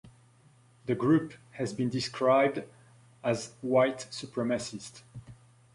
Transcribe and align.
The 0.87 0.95
group 0.95 1.35
has 1.51 1.73
been 1.73 1.89
described 1.89 2.63
as 3.23 3.51
white 3.61 4.07
supremacist. 4.09 5.03